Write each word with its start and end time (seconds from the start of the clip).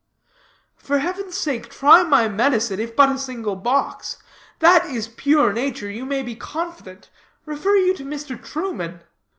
Ugh, 0.17 0.35
ugh, 0.35 0.45
ugh!" 0.79 0.83
"For 0.87 0.97
heaven's 0.97 1.37
sake 1.37 1.69
try 1.69 2.01
my 2.01 2.27
medicine, 2.27 2.79
if 2.79 2.95
but 2.95 3.09
a 3.11 3.19
single 3.19 3.55
box. 3.55 4.17
That 4.57 4.85
it 4.85 4.95
is 4.95 5.07
pure 5.09 5.53
nature 5.53 5.91
you 5.91 6.07
may 6.07 6.23
be 6.23 6.35
confident, 6.35 7.11
Refer 7.45 7.75
you 7.75 7.93
to 7.97 8.03
Mr. 8.03 8.43
Truman." 8.43 9.01